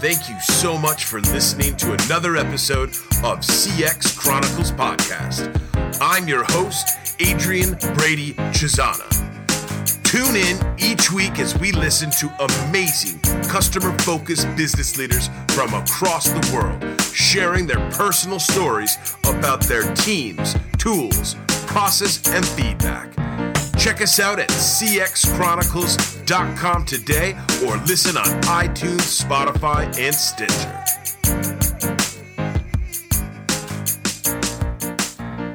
Thank 0.00 0.30
you 0.30 0.40
so 0.40 0.78
much 0.78 1.04
for 1.04 1.20
listening 1.20 1.76
to 1.76 1.92
another 1.92 2.38
episode 2.38 2.88
of 3.22 3.40
CX 3.40 4.16
Chronicles 4.16 4.72
Podcast. 4.72 5.54
I'm 6.00 6.26
your 6.26 6.42
host, 6.42 6.96
Adrian 7.18 7.76
Brady 7.96 8.32
Cesana. 8.54 9.06
Tune 10.02 10.36
in 10.36 10.58
each 10.78 11.12
week 11.12 11.38
as 11.38 11.54
we 11.58 11.72
listen 11.72 12.10
to 12.12 12.32
amazing 12.42 13.20
customer 13.42 13.96
focused 13.98 14.48
business 14.56 14.96
leaders 14.96 15.28
from 15.50 15.74
across 15.74 16.30
the 16.30 16.50
world, 16.54 16.82
sharing 17.02 17.66
their 17.66 17.90
personal 17.90 18.40
stories 18.40 18.96
about 19.24 19.60
their 19.64 19.94
teams, 19.96 20.56
tools, 20.78 21.36
process, 21.66 22.26
and 22.28 22.46
feedback. 22.46 23.12
Check 23.80 24.00
us 24.02 24.20
out 24.20 24.38
at 24.38 24.50
cxchronicles.com 24.50 26.84
today 26.84 27.32
or 27.66 27.78
listen 27.78 28.18
on 28.18 28.26
iTunes, 28.42 29.24
Spotify, 29.24 29.86
and 29.98 30.14
Stitcher. 30.14 30.76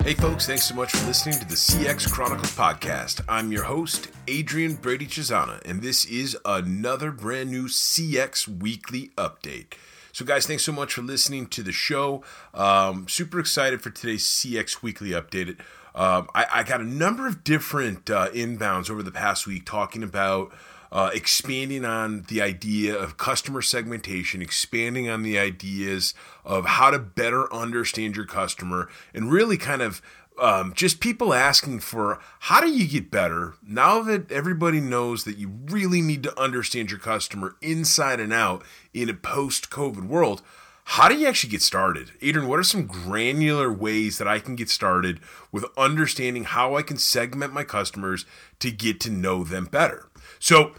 Hey, 0.04 0.16
folks, 0.16 0.48
thanks 0.48 0.66
so 0.66 0.74
much 0.74 0.92
for 0.92 1.06
listening 1.06 1.38
to 1.40 1.46
the 1.48 1.54
CX 1.54 2.12
Chronicles 2.12 2.56
podcast. 2.56 3.22
I'm 3.30 3.52
your 3.52 3.66
host, 3.66 4.08
Adrian 4.28 4.74
Brady 4.74 5.06
Cesana, 5.06 5.62
and 5.64 5.84
this 5.84 6.04
is 6.06 6.36
another 6.46 7.12
brand 7.12 7.52
new 7.52 7.66
CX 7.68 8.48
weekly 8.48 9.12
update. 9.18 9.74
So, 10.14 10.26
guys, 10.26 10.48
thanks 10.48 10.64
so 10.64 10.72
much 10.72 10.94
for 10.94 11.04
listening 11.04 11.46
to 11.48 11.62
the 11.62 11.72
show. 11.72 12.24
Um, 12.56 13.08
super 13.08 13.40
excited 13.40 13.84
for 13.84 13.92
today's 13.92 14.26
CX 14.26 14.82
weekly 14.82 15.12
update. 15.12 15.60
Um, 15.96 16.28
I, 16.36 16.46
I, 16.52 16.64
got 16.64 16.82
a 16.82 16.86
number 16.86 17.26
of 17.26 17.46
different 17.46 18.10
uh, 18.10 18.30
inbounds 18.32 18.90
over 18.90 19.02
the 19.02 19.14
past 19.14 19.48
week 19.48 19.66
talking 19.66 20.04
about 20.04 20.54
uh, 20.92 21.10
expanding 21.14 21.86
on 21.86 22.24
the 22.28 22.42
idea 22.42 22.98
of 22.98 23.16
customer 23.16 23.62
segmentation, 23.62 24.42
expanding 24.42 25.10
on 25.10 25.24
the 25.24 25.40
ideas 25.40 26.14
of 26.44 26.66
how 26.66 26.92
to 26.92 27.00
better 27.00 27.52
understand 27.54 28.18
your 28.18 28.26
customer, 28.26 28.90
and 29.14 29.32
really 29.32 29.56
kind 29.56 29.82
of 29.82 30.02
um, 30.38 30.74
just 30.76 31.00
people 31.00 31.34
asking 31.34 31.80
for 31.80 32.20
how 32.40 32.60
do 32.60 32.70
you 32.70 32.88
get 32.88 33.10
better 33.10 33.54
now 33.66 34.02
that 34.04 34.30
everybody 34.32 34.82
knows 34.82 35.24
that 35.24 35.38
you 35.38 35.50
really 35.68 36.02
need 36.02 36.24
to 36.24 36.40
understand 36.40 36.92
your 36.92 37.00
customer 37.00 37.56
inside 37.62 38.20
and 38.20 38.34
out 38.34 38.64
in 38.94 39.10
a 39.10 39.14
post 39.14 39.70
COVID 39.70 40.08
world. 40.08 40.42
How 40.90 41.10
do 41.10 41.16
you 41.16 41.28
actually 41.28 41.50
get 41.50 41.64
started? 41.64 42.12
Adrian, 42.22 42.48
what 42.48 42.60
are 42.60 42.64
some 42.64 42.86
granular 42.86 43.74
ways 43.74 44.20
that 44.20 44.28
I 44.28 44.38
can 44.38 44.56
get 44.56 44.70
started 44.70 45.20
with 45.52 45.66
understanding 45.76 46.44
how 46.44 46.76
I 46.76 46.84
can 46.84 46.98
segment 46.98 47.52
my 47.52 47.64
customers 47.64 48.26
to 48.60 48.72
get 48.72 49.00
to 49.02 49.10
know 49.10 49.44
them 49.44 49.66
better? 49.66 50.10
So, 50.40 50.74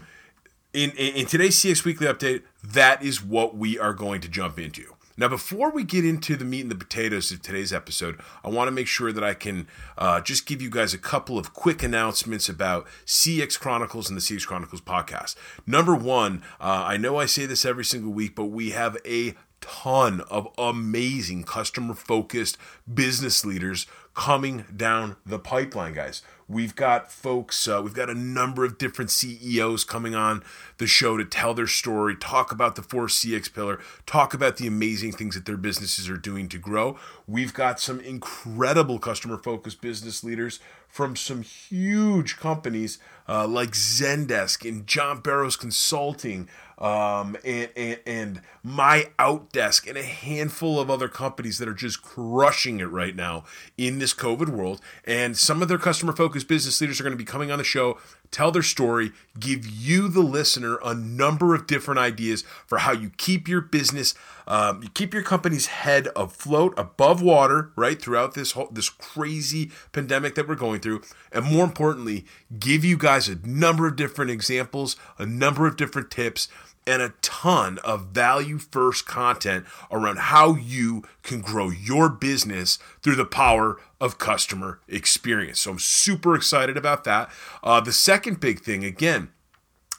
in, 0.73 0.91
in, 0.91 1.25
today's 1.25 1.57
CX 1.61 1.83
Weekly 1.83 2.07
Update, 2.07 2.43
that 2.63 3.03
is 3.03 3.21
what 3.21 3.57
we 3.57 3.77
are 3.77 3.93
going 3.93 4.21
to 4.21 4.29
jump 4.29 4.57
into. 4.57 4.85
Now, 5.19 5.27
before 5.27 5.71
we 5.71 5.83
get 5.83 6.05
into 6.05 6.35
the 6.35 6.45
meat 6.45 6.61
and 6.61 6.71
the 6.71 6.75
potatoes 6.75 7.31
of 7.31 7.41
today's 7.41 7.73
episode, 7.73 8.19
I 8.43 8.49
want 8.49 8.67
to 8.67 8.71
make 8.71 8.87
sure 8.87 9.11
that 9.11 9.23
I 9.23 9.33
can 9.33 9.67
uh, 9.97 10.21
just 10.21 10.45
give 10.45 10.61
you 10.61 10.69
guys 10.69 10.93
a 10.93 10.99
couple 10.99 11.39
of 11.39 11.53
quick 11.53 11.81
announcements 11.81 12.47
about 12.47 12.85
CX 13.05 13.59
Chronicles 13.59 14.09
and 14.09 14.17
the 14.17 14.21
CX 14.21 14.45
Chronicles 14.45 14.81
podcast. 14.81 15.35
Number 15.65 15.95
one, 15.95 16.43
uh, 16.61 16.85
I 16.85 16.97
know 16.97 17.17
I 17.17 17.25
say 17.25 17.47
this 17.47 17.65
every 17.65 17.83
single 17.83 18.13
week, 18.13 18.35
but 18.35 18.45
we 18.45 18.69
have 18.71 18.97
a 19.05 19.33
ton 19.61 20.21
of 20.21 20.47
amazing 20.57 21.43
customer 21.43 21.93
focused 21.93 22.57
business 22.91 23.43
leaders 23.45 23.87
coming 24.17 24.65
down 24.75 25.15
the 25.27 25.37
pipeline, 25.37 25.93
guys. 25.93 26.23
We've 26.49 26.75
got 26.75 27.11
folks, 27.11 27.67
uh, 27.67 27.81
we've 27.83 27.93
got 27.93 28.09
a 28.09 28.15
number 28.15 28.65
of 28.65 28.79
different 28.79 29.11
CEOs 29.11 29.83
coming 29.83 30.15
on 30.15 30.43
the 30.79 30.87
show 30.87 31.17
to 31.17 31.25
tell 31.25 31.53
their 31.53 31.67
story, 31.67 32.15
talk 32.15 32.51
about 32.51 32.75
the 32.75 32.81
4CX 32.81 33.53
pillar, 33.53 33.79
talk 34.07 34.33
about 34.33 34.57
the 34.57 34.65
amazing 34.65 35.11
things 35.11 35.35
that 35.35 35.45
their 35.45 35.55
businesses 35.55 36.09
are 36.09 36.17
doing 36.17 36.49
to 36.49 36.57
grow. 36.57 36.97
We've 37.27 37.53
got 37.53 37.79
some 37.79 37.99
incredible 37.99 38.97
customer 38.97 39.37
focused 39.37 39.81
business 39.81 40.23
leaders 40.23 40.59
from 40.87 41.15
some 41.15 41.43
huge 41.43 42.37
companies 42.37 42.97
uh, 43.29 43.47
like 43.47 43.71
Zendesk 43.71 44.67
and 44.67 44.87
John 44.87 45.19
Barrows 45.19 45.55
Consulting 45.55 46.47
um, 46.77 47.35
and, 47.43 47.69
and, 47.75 47.99
and 48.05 48.41
My 48.63 49.09
Outdesk 49.19 49.87
and 49.87 49.97
a 49.97 50.03
handful 50.03 50.79
of 50.79 50.89
other 50.89 51.07
companies 51.07 51.57
that 51.57 51.67
are 51.67 51.73
just 51.73 52.01
crushing 52.01 52.79
it 52.79 52.85
right 52.85 53.15
now 53.15 53.43
in 53.77 53.99
this 53.99 54.06
COVID 54.13 54.49
world. 54.49 54.81
And 55.05 55.37
some 55.37 55.61
of 55.61 55.67
their 55.67 55.77
customer 55.77 56.13
focused 56.13 56.47
business 56.47 56.79
leaders 56.81 56.99
are 56.99 57.03
going 57.03 57.13
to 57.13 57.17
be 57.17 57.25
coming 57.25 57.51
on 57.51 57.57
the 57.57 57.63
show 57.63 57.97
tell 58.31 58.51
their 58.51 58.63
story, 58.63 59.11
give 59.39 59.65
you, 59.65 60.07
the 60.09 60.21
listener, 60.21 60.79
a 60.83 60.93
number 60.93 61.55
of 61.55 61.67
different 61.67 61.99
ideas 61.99 62.43
for 62.65 62.79
how 62.79 62.91
you 62.91 63.11
keep 63.17 63.47
your 63.47 63.61
business, 63.61 64.13
um, 64.47 64.81
you 64.81 64.89
keep 64.89 65.13
your 65.13 65.23
company's 65.23 65.67
head 65.67 66.07
afloat, 66.15 66.73
above 66.77 67.21
water, 67.21 67.71
right, 67.75 68.01
throughout 68.01 68.33
this 68.33 68.53
whole, 68.53 68.69
this 68.71 68.89
crazy 68.89 69.71
pandemic 69.91 70.35
that 70.35 70.47
we're 70.47 70.55
going 70.55 70.79
through, 70.79 71.01
and 71.31 71.45
more 71.45 71.65
importantly, 71.65 72.25
give 72.57 72.83
you 72.83 72.97
guys 72.97 73.27
a 73.27 73.35
number 73.45 73.87
of 73.87 73.95
different 73.95 74.31
examples, 74.31 74.95
a 75.17 75.25
number 75.25 75.67
of 75.67 75.75
different 75.75 76.09
tips 76.09 76.47
and 76.87 77.01
a 77.01 77.13
ton 77.21 77.77
of 77.83 78.07
value 78.07 78.57
first 78.57 79.05
content 79.05 79.65
around 79.91 80.17
how 80.17 80.55
you 80.55 81.03
can 81.21 81.41
grow 81.41 81.69
your 81.69 82.07
business 82.07 82.79
through 83.03 83.15
the 83.15 83.25
power 83.25 83.77
of 83.99 84.17
customer 84.17 84.79
experience. 84.87 85.59
So 85.59 85.71
I'm 85.71 85.79
super 85.79 86.33
excited 86.33 86.77
about 86.77 87.03
that. 87.03 87.29
Uh, 87.61 87.81
the 87.81 87.91
second 87.91 88.39
big 88.39 88.61
thing, 88.61 88.85
again, 88.85 89.29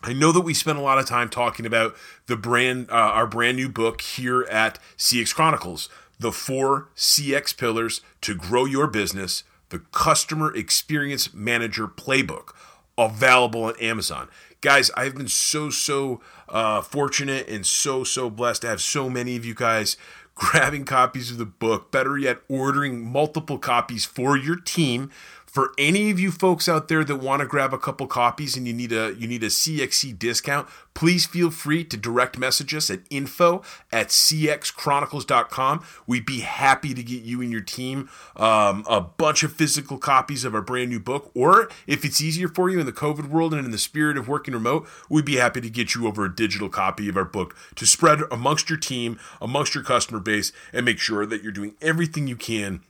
I 0.03 0.13
know 0.13 0.33
that 0.33 0.43
we 0.43 0.55
spent 0.55 0.79
a 0.79 0.83
lot 0.83 0.99
of 0.99 1.07
time 1.07 1.29
talking 1.29 1.67
about 1.67 1.97
the 2.27 2.37
brand, 2.37 2.91
uh, 2.91 2.95
our 2.95 3.27
brand 3.27 3.57
new 3.57 3.69
book 3.69 4.01
here 4.01 4.43
at 4.45 4.79
CX 4.97 5.35
Chronicles, 5.35 5.89
the 6.21 6.33
four 6.33 6.89
CX 6.97 7.57
pillars 7.57 8.01
to 8.21 8.35
grow 8.35 8.65
your 8.65 8.87
business, 8.87 9.45
the 9.71 9.81
customer 9.93 10.55
experience 10.55 11.35
manager 11.35 11.89
playbook, 11.89 12.51
available 12.97 13.65
on 13.65 13.77
Amazon 13.81 14.29
guys, 14.61 14.91
I've 14.97 15.15
been 15.15 15.29
so, 15.29 15.71
so 15.71 16.21
uh, 16.49 16.83
fortunate 16.83 17.49
and 17.49 17.65
so, 17.65 18.05
so 18.05 18.31
blessed 18.31 18.63
to 18.63 18.69
have 18.69 18.81
so 18.81 19.09
many 19.09 19.37
of 19.37 19.45
you 19.45 19.55
guys 19.55 19.97
grabbing 20.35 20.85
copies 20.85 21.31
of 21.31 21.39
the 21.39 21.47
book. 21.47 21.91
Better 21.91 22.17
yet, 22.17 22.39
ordering 22.49 23.05
multiple 23.05 23.59
copies 23.59 24.05
for 24.05 24.37
your 24.37 24.57
team 24.57 25.11
for 25.49 25.73
any 25.79 26.11
of 26.11 26.21
you 26.21 26.31
folks 26.31 26.69
out 26.69 26.89
there 26.89 27.03
that 27.03 27.17
want 27.17 27.41
to 27.41 27.47
grab 27.47 27.73
a 27.73 27.79
couple 27.79 28.07
copies 28.07 28.57
and 28.57 28.67
you 28.67 28.75
need 28.75 28.93
a 28.93 29.15
you 29.15 29.27
need 29.27 29.43
a 29.43 29.49
CXC 29.49 30.19
discount, 30.19 30.69
please 30.95 31.27
feel 31.27 31.51
free 31.51 31.85
to 31.85 31.97
direct 31.97 32.39
message 32.39 32.75
us 32.75 32.91
at 32.91 33.01
info 33.09 33.63
at 33.91 34.09
cxchronicles.com. 34.09 35.85
We'd 36.07 36.27
be 36.27 36.41
happy 36.41 36.93
to 36.93 37.03
get 37.03 37.23
you 37.23 37.41
and 37.41 37.51
your 37.51 37.63
team 37.63 38.11
um, 38.37 38.85
a 38.89 39.01
bunch 39.01 39.43
of 39.43 39.53
physical 39.53 39.97
copies 39.97 40.45
of 40.45 40.55
our 40.55 40.63
brand 40.63 40.91
new 40.91 41.01
book. 41.01 41.31
Or 41.35 41.71
if 41.87 42.05
it's 42.05 42.21
easier 42.21 42.49
for 42.49 42.69
you 42.69 42.79
in 42.79 42.87
the 42.87 42.93
COVID 42.93 43.29
world 43.29 43.55
and 43.55 43.65
in 43.65 43.71
the 43.71 43.79
spirit 43.79 44.19
of 44.19 44.29
working 44.29 44.55
remote, 44.55 44.87
we'd 45.09 45.25
be 45.25 45.37
happy 45.37 45.61
to 45.61 45.71
get 45.71 45.95
you 45.95 46.07
over 46.07 46.25
a 46.25 46.35
digital 46.35 46.69
copy 46.69 47.09
of 47.09 47.17
our 47.17 47.25
book 47.25 47.57
to 47.77 47.87
spread 47.87 48.21
amongst 48.31 48.69
your 48.69 48.79
team, 48.79 49.19
amongst 49.41 49.75
your 49.75 49.85
customer 49.85 50.21
base, 50.21 50.53
and 50.73 50.85
make 50.85 50.99
sure 50.99 51.25
that 51.25 51.43
you're 51.43 51.53
doing 51.53 51.75
everything 51.81 52.27
you 52.27 52.37
can 52.37 52.83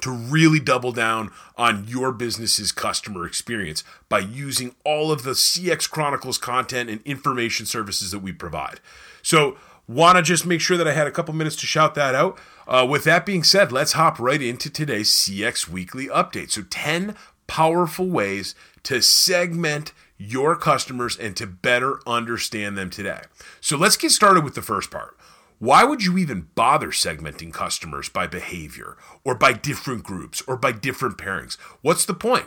to 0.00 0.10
really 0.10 0.60
double 0.60 0.92
down 0.92 1.30
on 1.56 1.86
your 1.88 2.12
business's 2.12 2.72
customer 2.72 3.26
experience 3.26 3.84
by 4.08 4.18
using 4.18 4.74
all 4.84 5.10
of 5.10 5.22
the 5.22 5.32
CX 5.32 5.90
Chronicles 5.90 6.38
content 6.38 6.90
and 6.90 7.00
information 7.04 7.66
services 7.66 8.10
that 8.10 8.20
we 8.20 8.32
provide. 8.32 8.80
So, 9.22 9.56
want 9.88 10.16
to 10.16 10.22
just 10.22 10.44
make 10.46 10.60
sure 10.60 10.76
that 10.76 10.88
I 10.88 10.92
had 10.92 11.06
a 11.06 11.12
couple 11.12 11.32
minutes 11.34 11.56
to 11.56 11.66
shout 11.66 11.94
that 11.94 12.14
out. 12.14 12.38
Uh, 12.66 12.86
with 12.88 13.04
that 13.04 13.24
being 13.24 13.44
said, 13.44 13.70
let's 13.70 13.92
hop 13.92 14.18
right 14.18 14.42
into 14.42 14.68
today's 14.68 15.10
CX 15.10 15.68
Weekly 15.68 16.08
update. 16.08 16.50
So, 16.50 16.62
10 16.62 17.14
powerful 17.46 18.06
ways 18.06 18.54
to 18.82 19.00
segment 19.00 19.92
your 20.18 20.56
customers 20.56 21.16
and 21.16 21.36
to 21.36 21.46
better 21.46 22.00
understand 22.06 22.76
them 22.76 22.90
today. 22.90 23.22
So, 23.60 23.76
let's 23.76 23.96
get 23.96 24.10
started 24.10 24.44
with 24.44 24.54
the 24.54 24.62
first 24.62 24.90
part. 24.90 25.16
Why 25.58 25.84
would 25.84 26.04
you 26.04 26.18
even 26.18 26.48
bother 26.54 26.88
segmenting 26.88 27.50
customers 27.50 28.10
by 28.10 28.26
behavior 28.26 28.98
or 29.24 29.34
by 29.34 29.54
different 29.54 30.02
groups 30.02 30.42
or 30.46 30.58
by 30.58 30.72
different 30.72 31.16
pairings? 31.16 31.56
What's 31.80 32.04
the 32.04 32.12
point? 32.12 32.46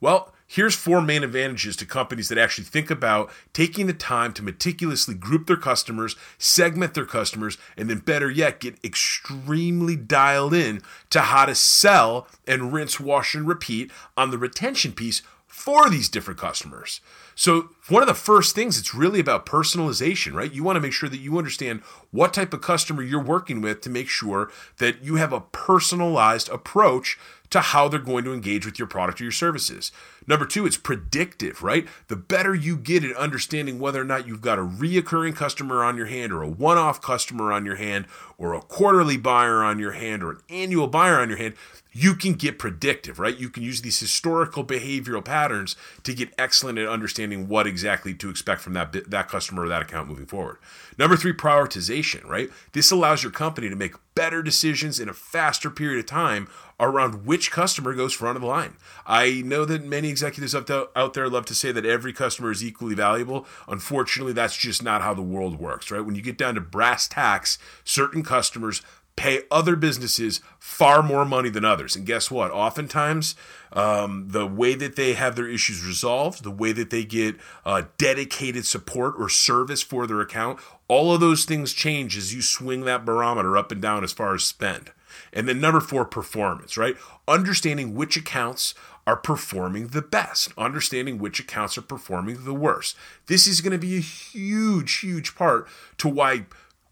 Well, 0.00 0.34
here's 0.44 0.74
four 0.74 1.00
main 1.00 1.22
advantages 1.22 1.76
to 1.76 1.86
companies 1.86 2.28
that 2.28 2.38
actually 2.38 2.64
think 2.64 2.90
about 2.90 3.30
taking 3.52 3.86
the 3.86 3.92
time 3.92 4.32
to 4.32 4.42
meticulously 4.42 5.14
group 5.14 5.46
their 5.46 5.56
customers, 5.56 6.16
segment 6.36 6.94
their 6.94 7.04
customers, 7.04 7.58
and 7.76 7.88
then 7.88 7.98
better 7.98 8.28
yet, 8.28 8.58
get 8.58 8.84
extremely 8.84 9.94
dialed 9.94 10.52
in 10.52 10.82
to 11.10 11.20
how 11.20 11.46
to 11.46 11.54
sell 11.54 12.26
and 12.44 12.72
rinse, 12.72 12.98
wash, 12.98 13.36
and 13.36 13.46
repeat 13.46 13.92
on 14.16 14.32
the 14.32 14.38
retention 14.38 14.90
piece 14.90 15.22
for 15.58 15.90
these 15.90 16.08
different 16.08 16.38
customers. 16.38 17.00
So, 17.34 17.70
one 17.88 18.02
of 18.02 18.06
the 18.06 18.14
first 18.14 18.54
things, 18.54 18.78
it's 18.78 18.94
really 18.94 19.18
about 19.18 19.44
personalization, 19.44 20.32
right? 20.32 20.52
You 20.52 20.62
want 20.62 20.76
to 20.76 20.80
make 20.80 20.92
sure 20.92 21.08
that 21.08 21.20
you 21.20 21.36
understand 21.36 21.80
what 22.12 22.32
type 22.32 22.54
of 22.54 22.60
customer 22.60 23.02
you're 23.02 23.20
working 23.20 23.60
with 23.60 23.80
to 23.80 23.90
make 23.90 24.08
sure 24.08 24.52
that 24.78 25.02
you 25.02 25.16
have 25.16 25.32
a 25.32 25.40
personalized 25.40 26.48
approach 26.48 27.18
to 27.50 27.60
how 27.60 27.88
they're 27.88 27.98
going 27.98 28.24
to 28.24 28.32
engage 28.32 28.64
with 28.64 28.78
your 28.78 28.86
product 28.86 29.20
or 29.20 29.24
your 29.24 29.32
services. 29.32 29.90
Number 30.28 30.44
two, 30.44 30.66
it's 30.66 30.76
predictive, 30.76 31.62
right? 31.62 31.88
The 32.08 32.16
better 32.16 32.54
you 32.54 32.76
get 32.76 33.02
at 33.02 33.16
understanding 33.16 33.78
whether 33.78 34.00
or 34.00 34.04
not 34.04 34.28
you've 34.28 34.42
got 34.42 34.58
a 34.58 34.62
reoccurring 34.62 35.34
customer 35.34 35.82
on 35.82 35.96
your 35.96 36.06
hand 36.06 36.32
or 36.32 36.42
a 36.42 36.48
one 36.48 36.76
off 36.76 37.00
customer 37.00 37.50
on 37.50 37.64
your 37.64 37.76
hand 37.76 38.04
or 38.36 38.52
a 38.52 38.60
quarterly 38.60 39.16
buyer 39.16 39.64
on 39.64 39.78
your 39.78 39.92
hand 39.92 40.22
or 40.22 40.30
an 40.30 40.40
annual 40.50 40.86
buyer 40.86 41.18
on 41.18 41.30
your 41.30 41.38
hand, 41.38 41.54
you 41.92 42.14
can 42.14 42.34
get 42.34 42.58
predictive, 42.58 43.18
right? 43.18 43.36
You 43.36 43.48
can 43.48 43.62
use 43.62 43.80
these 43.80 43.98
historical 43.98 44.64
behavioral 44.64 45.24
patterns 45.24 45.74
to 46.04 46.14
get 46.14 46.32
excellent 46.36 46.78
at 46.78 46.88
understanding 46.88 47.48
what 47.48 47.66
exactly 47.66 48.14
to 48.14 48.28
expect 48.30 48.60
from 48.60 48.74
that 48.74 48.92
that 49.10 49.28
customer 49.28 49.64
or 49.64 49.68
that 49.68 49.82
account 49.82 50.08
moving 50.08 50.26
forward. 50.26 50.58
Number 50.98 51.16
3, 51.16 51.32
prioritization, 51.32 52.24
right? 52.26 52.50
This 52.72 52.90
allows 52.90 53.22
your 53.22 53.32
company 53.32 53.68
to 53.68 53.76
make 53.76 53.94
better 54.14 54.42
decisions 54.42 55.00
in 55.00 55.08
a 55.08 55.14
faster 55.14 55.70
period 55.70 55.98
of 55.98 56.06
time 56.06 56.48
around 56.80 57.24
which 57.26 57.50
customer 57.50 57.94
goes 57.94 58.12
front 58.12 58.36
of 58.36 58.42
the 58.42 58.48
line. 58.48 58.76
I 59.06 59.42
know 59.44 59.64
that 59.64 59.84
many 59.84 60.10
executives 60.22 60.54
out 60.54 61.14
there 61.14 61.28
love 61.28 61.46
to 61.46 61.54
say 61.54 61.72
that 61.72 61.86
every 61.86 62.12
customer 62.12 62.50
is 62.50 62.64
equally 62.64 62.94
valuable. 62.94 63.46
Unfortunately, 63.66 64.32
that's 64.32 64.56
just 64.56 64.82
not 64.82 65.02
how 65.02 65.14
the 65.14 65.22
world 65.22 65.58
works, 65.58 65.90
right? 65.90 66.04
When 66.04 66.14
you 66.14 66.22
get 66.22 66.38
down 66.38 66.54
to 66.56 66.60
brass 66.60 67.06
tacks, 67.08 67.58
certain 67.84 68.22
customers 68.22 68.82
pay 69.18 69.42
other 69.50 69.74
businesses 69.74 70.40
far 70.60 71.02
more 71.02 71.24
money 71.24 71.48
than 71.48 71.64
others. 71.64 71.96
And 71.96 72.06
guess 72.06 72.30
what? 72.30 72.52
Oftentimes, 72.52 73.34
um, 73.72 74.28
the 74.28 74.46
way 74.46 74.76
that 74.76 74.94
they 74.94 75.14
have 75.14 75.34
their 75.34 75.48
issues 75.48 75.84
resolved, 75.84 76.44
the 76.44 76.52
way 76.52 76.70
that 76.70 76.90
they 76.90 77.04
get 77.04 77.34
uh, 77.64 77.82
dedicated 77.98 78.64
support 78.64 79.16
or 79.18 79.28
service 79.28 79.82
for 79.82 80.06
their 80.06 80.20
account, 80.20 80.60
all 80.86 81.12
of 81.12 81.20
those 81.20 81.44
things 81.44 81.72
change 81.72 82.16
as 82.16 82.32
you 82.32 82.40
swing 82.40 82.84
that 82.84 83.04
barometer 83.04 83.56
up 83.56 83.72
and 83.72 83.82
down 83.82 84.04
as 84.04 84.12
far 84.12 84.34
as 84.34 84.44
spend. 84.44 84.92
And 85.32 85.48
then 85.48 85.60
number 85.60 85.80
four, 85.80 86.04
performance, 86.04 86.76
right? 86.76 86.96
Understanding 87.26 87.94
which 87.94 88.16
accounts 88.16 88.72
are 89.08 89.16
performing 89.16 89.86
the 89.88 90.02
best, 90.02 90.52
understanding 90.58 91.16
which 91.16 91.40
accounts 91.40 91.78
are 91.78 91.82
performing 91.82 92.44
the 92.44 92.52
worst. 92.52 92.94
This 93.24 93.46
is 93.46 93.62
going 93.62 93.72
to 93.72 93.78
be 93.78 93.96
a 93.96 94.00
huge, 94.00 94.98
huge 94.98 95.34
part 95.34 95.66
to 95.96 96.10
why 96.10 96.44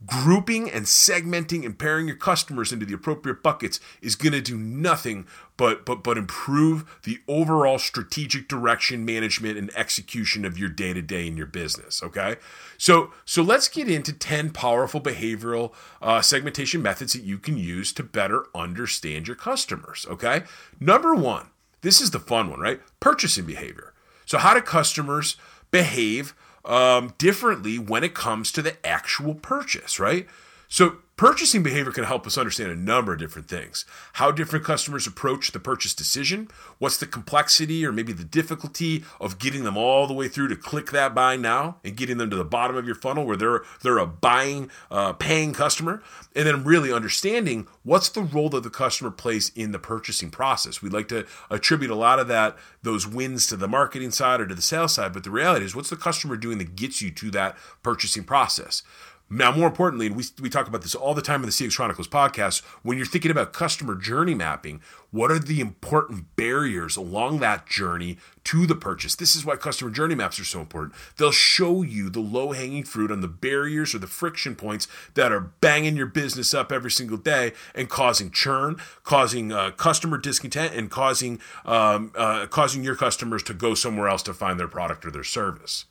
grouping 0.07 0.71
and 0.71 0.87
segmenting 0.87 1.67
and 1.67 1.79
pairing 1.79 2.07
your 2.07 2.17
customers 2.17 2.73
into 2.73 2.87
the 2.87 2.95
appropriate 2.95 3.43
buckets 3.43 3.81
is 4.01 4.17
going 4.17 4.33
to 4.33 4.41
do 4.41 4.57
nothing 4.57 5.27
but 5.59 5.85
but 5.87 6.03
but 6.03 6.19
improve 6.19 6.99
the 7.05 7.19
overall 7.29 7.79
strategic 7.79 8.47
direction 8.47 9.07
management 9.07 9.57
and 9.57 9.75
execution 9.75 10.45
of 10.45 10.59
your 10.59 10.69
day 10.69 10.93
to 10.93 11.01
day 11.01 11.27
in 11.27 11.35
your 11.35 11.47
business 11.47 12.03
okay 12.03 12.37
so 12.77 13.11
so 13.25 13.43
let's 13.43 13.69
get 13.69 13.91
into 13.91 14.13
10 14.13 14.51
powerful 14.51 15.01
behavioral 15.01 15.73
uh, 16.03 16.21
segmentation 16.21 16.83
methods 16.83 17.15
that 17.15 17.23
you 17.23 17.39
can 17.39 17.57
use 17.57 17.91
to 17.91 18.03
better 18.03 18.45
understand 18.55 19.27
your 19.27 19.37
customers 19.37 20.05
okay 20.11 20.43
number 20.79 21.15
one 21.15 21.49
this 21.87 22.01
is 22.01 22.11
the 22.11 22.19
fun 22.21 22.51
one 22.51 22.61
right 22.61 22.81
purchasing 23.01 23.47
behavior 23.47 23.95
so 24.27 24.39
how 24.39 24.53
do 24.53 24.61
customers 24.61 25.37
behave 25.71 26.35
um, 26.67 27.15
differently 27.17 27.79
when 27.79 28.05
it 28.05 28.15
comes 28.15 28.53
to 28.53 28.63
the 28.63 28.77
actual 28.87 29.35
purchase, 29.35 29.99
right? 29.99 30.27
So 30.69 30.99
Purchasing 31.17 31.63
behavior 31.63 31.93
can 31.93 32.05
help 32.05 32.27
us 32.27 32.37
understand 32.37 32.71
a 32.71 32.77
number 32.77 33.15
of 33.15 33.19
different 33.19 33.49
things. 33.49 33.87
How 34.15 34.31
different 34.31 34.67
customers 34.67 35.07
approach 35.07 35.51
the 35.51 35.59
purchase 35.59 35.95
decision, 35.95 36.49
what's 36.77 36.99
the 36.99 37.07
complexity 37.07 37.87
or 37.87 37.91
maybe 37.91 38.13
the 38.13 38.23
difficulty 38.23 39.03
of 39.19 39.39
getting 39.39 39.65
them 39.65 39.79
all 39.79 40.07
the 40.07 40.13
way 40.13 40.29
through 40.29 40.49
to 40.49 40.57
click 40.57 40.91
that 40.91 41.15
buy 41.15 41.37
now 41.37 41.79
and 41.83 41.97
getting 41.97 42.19
them 42.19 42.29
to 42.29 42.37
the 42.37 42.45
bottom 42.45 42.77
of 42.77 42.85
your 42.85 42.95
funnel 42.95 43.25
where 43.25 43.37
they're 43.37 43.63
they're 43.83 43.97
a 43.97 44.07
buying 44.07 44.71
uh, 44.91 45.15
paying 45.15 45.55
customer 45.55 46.03
and 46.35 46.47
then 46.47 46.65
really 46.65 46.93
understanding 46.93 47.67
what's 47.83 48.11
the 48.11 48.21
role 48.21 48.51
that 48.51 48.63
the 48.63 48.69
customer 48.69 49.11
plays 49.11 49.51
in 49.55 49.73
the 49.73 49.79
purchasing 49.79 50.31
process. 50.31 50.83
We'd 50.83 50.93
like 50.93 51.09
to 51.09 51.25
attribute 51.49 51.91
a 51.91 51.95
lot 51.95 52.19
of 52.19 52.29
that 52.29 52.59
those 52.83 53.07
wins 53.07 53.47
to 53.47 53.57
the 53.57 53.69
marketing 53.69 54.11
side 54.11 54.43
or 54.43 54.47
to 54.47 54.55
the 54.55 54.61
sales 54.61 54.93
side, 54.93 55.15
but 55.15 55.25
the 55.25 55.31
reality 55.31 55.65
is 55.65 55.75
what's 55.75 55.89
the 55.89 55.97
customer 55.97 56.37
doing 56.37 56.59
that 56.59 56.77
gets 56.77 57.01
you 57.01 57.11
to 57.11 57.31
that 57.31 57.57
purchasing 57.83 58.23
process? 58.23 58.83
Now, 59.29 59.51
more 59.51 59.67
importantly, 59.67 60.07
and 60.07 60.15
we, 60.15 60.23
we 60.41 60.49
talk 60.49 60.69
about 60.69 60.83
this 60.83 60.95
all 60.95 61.13
the 61.13 61.23
time 61.23 61.41
in 61.43 61.47
the 61.47 61.53
CX 61.53 61.75
Chronicles 61.75 62.07
podcast, 62.07 62.63
when 62.85 62.97
you're 62.97 63.07
thinking 63.07 63.33
about 63.33 63.53
customer 63.53 63.97
journey 63.97 64.35
mapping, 64.35 64.81
what 65.11 65.33
are 65.33 65.41
the 65.41 65.59
important 65.59 66.37
barriers 66.37 66.97
along 66.97 67.41
that 67.41 67.67
journey 67.67 68.19
to 68.45 68.67
the 68.67 68.77
purchase? 68.77 69.17
This 69.17 69.35
is 69.35 69.45
why 69.45 69.57
customer 69.57 69.91
journey 69.91 70.15
maps 70.15 70.39
are 70.39 70.45
so 70.45 70.61
important. 70.61 70.95
They'll 71.17 71.33
show 71.33 71.83
you 71.83 72.09
the 72.09 72.21
low 72.21 72.53
hanging 72.53 72.85
fruit 72.85 73.11
on 73.11 73.21
the 73.21 73.27
barriers 73.27 73.97
or 73.97 73.99
the 73.99 74.07
friction 74.07 74.55
points 74.55 74.87
that 75.15 75.33
are 75.33 75.41
banging 75.41 75.97
your 75.97 76.07
business 76.07 76.55
up 76.55 76.71
every 76.71 76.93
single 76.93 77.19
day 77.19 77.53
and 77.75 77.89
causing 77.89 78.31
churn, 78.31 78.77
causing 79.03 79.51
uh, 79.51 79.73
customer 79.73 80.19
discontent, 80.19 80.73
and 80.73 80.89
causing 80.89 81.41
um, 81.65 82.13
uh, 82.15 82.47
causing 82.47 82.85
your 82.85 82.95
customers 82.95 83.43
to 83.45 83.55
go 83.55 83.75
somewhere 83.75 84.07
else 84.07 84.23
to 84.23 84.35
find 84.35 84.61
their 84.61 84.69
product 84.69 85.05
or 85.05 85.11
their 85.11 85.25
service. 85.25 85.87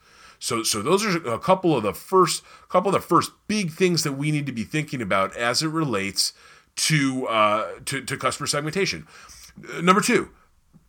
So, 0.45 0.61
so 0.61 0.83
those 0.83 1.03
are 1.03 1.17
a 1.27 1.39
couple 1.39 1.75
of 1.75 1.81
the 1.81 1.91
first 1.91 2.43
couple 2.69 2.93
of 2.93 3.01
the 3.01 3.07
first 3.07 3.31
big 3.47 3.71
things 3.71 4.03
that 4.03 4.11
we 4.11 4.29
need 4.29 4.45
to 4.45 4.51
be 4.51 4.63
thinking 4.63 5.01
about 5.01 5.35
as 5.35 5.63
it 5.63 5.69
relates 5.69 6.33
to 6.75 7.25
uh, 7.25 7.71
to, 7.85 8.01
to 8.01 8.15
customer 8.15 8.45
segmentation. 8.45 9.07
Number 9.81 10.01
two, 10.01 10.29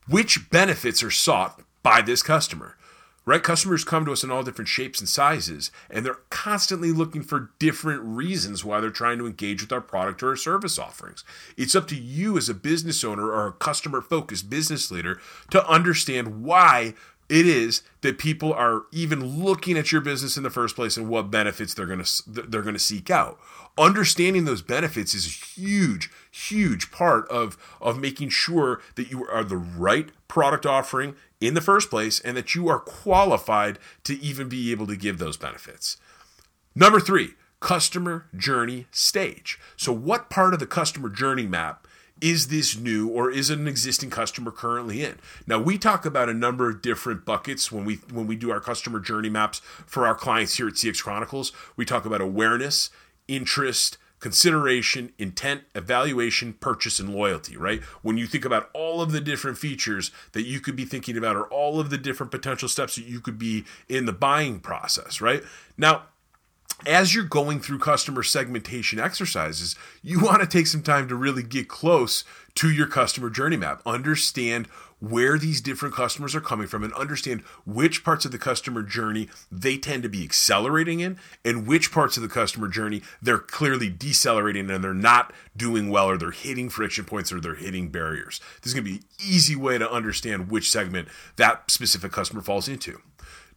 which 0.06 0.50
benefits 0.50 1.02
are 1.02 1.10
sought 1.10 1.62
by 1.82 2.02
this 2.02 2.22
customer? 2.22 2.76
Right? 3.24 3.42
Customers 3.42 3.82
come 3.82 4.04
to 4.04 4.12
us 4.12 4.22
in 4.22 4.30
all 4.30 4.42
different 4.42 4.68
shapes 4.68 5.00
and 5.00 5.08
sizes, 5.08 5.72
and 5.90 6.04
they're 6.04 6.20
constantly 6.28 6.92
looking 6.92 7.22
for 7.22 7.50
different 7.58 8.02
reasons 8.02 8.62
why 8.62 8.78
they're 8.80 8.90
trying 8.90 9.18
to 9.18 9.26
engage 9.26 9.62
with 9.62 9.72
our 9.72 9.80
product 9.80 10.22
or 10.22 10.28
our 10.28 10.36
service 10.36 10.78
offerings. 10.78 11.24
It's 11.56 11.74
up 11.74 11.88
to 11.88 11.96
you 11.96 12.36
as 12.36 12.48
a 12.48 12.54
business 12.54 13.02
owner 13.02 13.32
or 13.32 13.48
a 13.48 13.52
customer 13.52 14.00
focused 14.02 14.48
business 14.48 14.92
leader 14.92 15.18
to 15.50 15.66
understand 15.66 16.44
why 16.44 16.94
it 17.28 17.46
is 17.46 17.82
that 18.02 18.18
people 18.18 18.52
are 18.52 18.82
even 18.92 19.42
looking 19.42 19.76
at 19.76 19.90
your 19.90 20.00
business 20.00 20.36
in 20.36 20.42
the 20.42 20.50
first 20.50 20.76
place 20.76 20.96
and 20.96 21.08
what 21.08 21.30
benefits 21.30 21.74
they're 21.74 21.86
going 21.86 22.02
to 22.02 22.22
they're 22.26 22.62
going 22.62 22.74
to 22.74 22.80
seek 22.80 23.10
out. 23.10 23.38
Understanding 23.78 24.44
those 24.44 24.62
benefits 24.62 25.14
is 25.14 25.26
a 25.26 25.60
huge 25.60 26.10
huge 26.30 26.90
part 26.90 27.28
of 27.28 27.56
of 27.80 27.98
making 27.98 28.28
sure 28.28 28.80
that 28.94 29.10
you 29.10 29.26
are 29.26 29.44
the 29.44 29.56
right 29.56 30.10
product 30.28 30.64
offering 30.64 31.16
in 31.40 31.54
the 31.54 31.60
first 31.60 31.90
place 31.90 32.20
and 32.20 32.36
that 32.36 32.54
you 32.54 32.68
are 32.68 32.78
qualified 32.78 33.78
to 34.04 34.18
even 34.20 34.48
be 34.48 34.70
able 34.70 34.86
to 34.86 34.96
give 34.96 35.18
those 35.18 35.36
benefits. 35.36 35.96
Number 36.74 37.00
3 37.00 37.34
customer 37.58 38.26
journey 38.36 38.86
stage. 38.90 39.58
So 39.76 39.92
what 39.92 40.30
part 40.30 40.54
of 40.54 40.60
the 40.60 40.66
customer 40.66 41.08
journey 41.08 41.46
map 41.46 41.85
is 42.20 42.48
this 42.48 42.78
new 42.78 43.08
or 43.08 43.30
is 43.30 43.50
it 43.50 43.58
an 43.58 43.68
existing 43.68 44.10
customer 44.10 44.50
currently 44.50 45.04
in? 45.04 45.18
Now 45.46 45.58
we 45.58 45.78
talk 45.78 46.06
about 46.06 46.28
a 46.28 46.34
number 46.34 46.70
of 46.70 46.82
different 46.82 47.24
buckets 47.24 47.70
when 47.70 47.84
we 47.84 47.96
when 48.12 48.26
we 48.26 48.36
do 48.36 48.50
our 48.50 48.60
customer 48.60 49.00
journey 49.00 49.28
maps 49.28 49.60
for 49.86 50.06
our 50.06 50.14
clients 50.14 50.56
here 50.56 50.68
at 50.68 50.74
cx 50.74 51.02
chronicles. 51.02 51.52
We 51.76 51.84
talk 51.84 52.04
about 52.04 52.20
awareness 52.20 52.90
interest 53.28 53.98
consideration 54.18 55.12
intent 55.18 55.62
evaluation 55.74 56.54
purchase 56.54 56.98
and 56.98 57.14
loyalty 57.14 57.56
right? 57.56 57.82
When 58.02 58.16
you 58.16 58.26
think 58.26 58.44
about 58.44 58.70
all 58.72 59.02
of 59.02 59.12
the 59.12 59.20
different 59.20 59.58
features 59.58 60.10
that 60.32 60.46
you 60.46 60.60
could 60.60 60.76
be 60.76 60.86
thinking 60.86 61.18
about 61.18 61.36
or 61.36 61.44
all 61.48 61.78
of 61.78 61.90
the 61.90 61.98
different 61.98 62.32
potential 62.32 62.68
steps 62.68 62.96
that 62.96 63.04
you 63.04 63.20
could 63.20 63.38
be 63.38 63.64
in 63.88 64.06
the 64.06 64.12
buying 64.12 64.60
process 64.60 65.20
right? 65.20 65.42
Now 65.76 66.04
as 66.84 67.14
you're 67.14 67.24
going 67.24 67.60
through 67.60 67.78
customer 67.78 68.22
segmentation 68.22 68.98
exercises, 68.98 69.76
you 70.02 70.20
want 70.20 70.40
to 70.40 70.46
take 70.46 70.66
some 70.66 70.82
time 70.82 71.08
to 71.08 71.14
really 71.14 71.42
get 71.42 71.68
close 71.68 72.24
to 72.56 72.70
your 72.70 72.86
customer 72.86 73.30
journey 73.30 73.56
map. 73.56 73.80
Understand 73.86 74.66
where 74.98 75.38
these 75.38 75.60
different 75.60 75.94
customers 75.94 76.34
are 76.34 76.40
coming 76.40 76.66
from 76.66 76.82
and 76.82 76.92
understand 76.94 77.42
which 77.66 78.02
parts 78.02 78.24
of 78.24 78.32
the 78.32 78.38
customer 78.38 78.82
journey 78.82 79.28
they 79.52 79.76
tend 79.76 80.02
to 80.02 80.08
be 80.08 80.24
accelerating 80.24 81.00
in 81.00 81.18
and 81.44 81.66
which 81.66 81.92
parts 81.92 82.16
of 82.16 82.22
the 82.22 82.28
customer 82.28 82.66
journey 82.66 83.02
they're 83.20 83.38
clearly 83.38 83.90
decelerating 83.90 84.70
and 84.70 84.82
they're 84.82 84.94
not 84.94 85.34
doing 85.54 85.90
well 85.90 86.08
or 86.08 86.16
they're 86.16 86.30
hitting 86.30 86.70
friction 86.70 87.04
points 87.04 87.30
or 87.30 87.40
they're 87.40 87.54
hitting 87.54 87.88
barriers. 87.88 88.40
This 88.62 88.68
is 88.68 88.74
going 88.74 88.84
to 88.84 88.90
be 88.90 88.96
an 88.96 89.04
easy 89.18 89.54
way 89.54 89.76
to 89.76 89.90
understand 89.90 90.50
which 90.50 90.70
segment 90.70 91.08
that 91.36 91.70
specific 91.70 92.12
customer 92.12 92.40
falls 92.40 92.68
into. 92.68 93.00